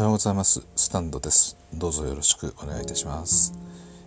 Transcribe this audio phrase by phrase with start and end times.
[0.00, 0.66] はようございます。
[0.76, 1.58] スタンドです。
[1.74, 3.52] どうぞよろしくお願いいたします、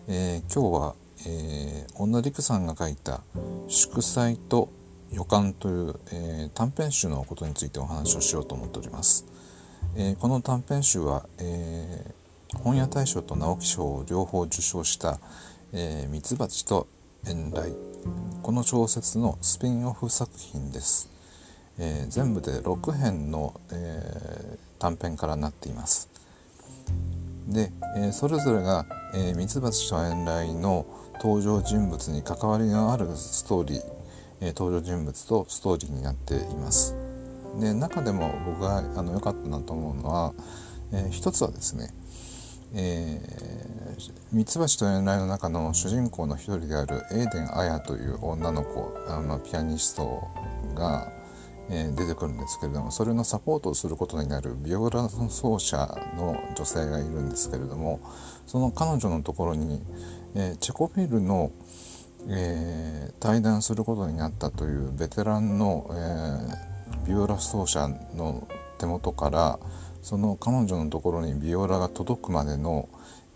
[0.07, 0.95] えー、今日は、
[1.27, 3.21] えー、女陸さんが書いた
[3.67, 4.69] 祝祭と
[5.11, 9.27] 予感という、えー、短編集のことについてお話をしようと思っております、
[9.95, 12.11] え、この短編集は、え、
[12.55, 15.19] 本屋大賞と直木賞を両方受賞した
[15.73, 16.87] え「ミツバチと
[17.23, 17.75] 遠雷」
[18.41, 21.12] この小説のスピンオフ作品です。
[21.79, 26.09] えー、全部で6編の、えー、短編からなっています。
[27.47, 30.85] で、えー、それぞれが、えミツバチと遠雷の
[31.21, 33.81] 登場人物に関わりのあるストーリー、
[34.41, 36.95] え登場人物とストーリーになっています。
[37.59, 40.33] で中でも僕があの良かったなと思うのは、
[40.91, 41.93] えー、一つはですね
[44.31, 50.27] ミツバチと遠雷の中の主人公の一人であるエーデン・アヤという女の子あのピアニスト
[50.73, 51.11] が、
[51.69, 55.77] え、出てくるんですけれどもそれのサポートをすることになるビオラ奏者
[56.17, 57.99] の女性がいるんですけれども
[58.45, 59.81] その彼女のところに、
[60.35, 61.51] え、チェコフィルの、
[62.27, 66.73] えー、対談することになったというベテランの、え
[67.05, 69.59] ビオラ奏者の手元から
[70.01, 72.87] その彼女のところにビオラが届くまでの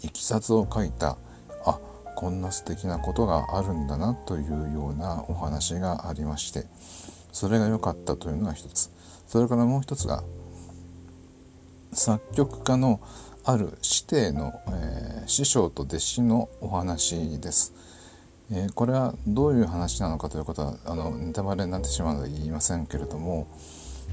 [0.02, 1.18] いきさつを書いた
[1.66, 1.80] あ
[2.16, 6.66] こんな素敵なことがあるんだなというようなお話がありまして。
[7.38, 8.90] それが良かったというのが一つ。
[9.28, 10.24] それからもう一つが
[11.94, 13.00] 作曲家の
[13.44, 17.74] ある師弟の、えー、師匠と弟子のお話です、
[18.52, 23.48] えー、これはどういう話なのかということはあのネタバレになってしまうので言いませんけれども、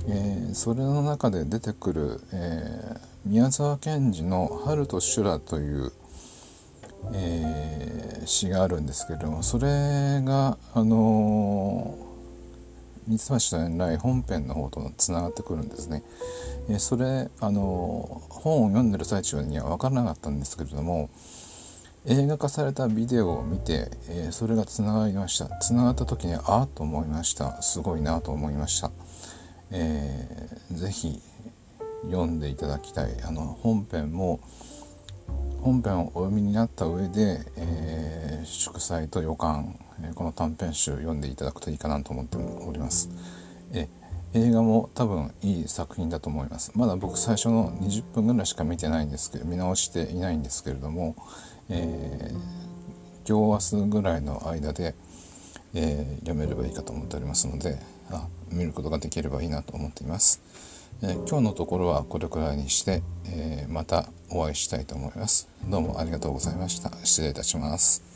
[0.07, 5.93] えー、それの中で出てくる、え宮沢賢治の「春と修羅」という、
[7.13, 11.34] え詩があるんですけれどもそれがあの
[13.07, 16.03] 三橋と遠来本編の方とつながってくるんですね。
[16.69, 21.11] えそれあの本を読んでる最中には分からなかったんですけれども
[22.07, 25.49] 映画化されたビデオを見て、えそれがつながりました。
[25.59, 27.63] つながった時にああと思いました。
[27.63, 28.91] すごいなと思いました、
[29.71, 31.23] えー、ぜひ
[32.11, 33.23] 読んでいただきたい。
[33.23, 34.41] あの本編も
[35.61, 43.11] 本編をお読みになった上で、えー、祝祭と予感えこの短編集読んでいただくといいかなと思っております。
[43.73, 43.89] え
[44.33, 46.73] 映画も多分いい作品だと思います。
[46.75, 51.15] まだ僕最初の20分ぐらいしか見てないんですけど見直していないんですけれども、
[51.69, 54.97] えー、今日明日ぐらいの間で、
[55.75, 57.79] えー、読めればいいかと思っておりますので
[58.11, 60.43] あ見ることができればいいなと思っています。
[61.03, 65.49] えー、今日のところはこれくらいにして、えまたお会いしたいと思います。
[65.69, 66.91] どうもありがとうございました。
[67.05, 68.14] 失礼いたします。